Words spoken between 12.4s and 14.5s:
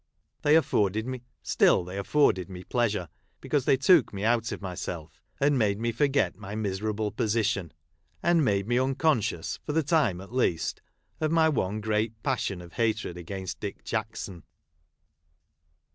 of hatred against Dick Jackson.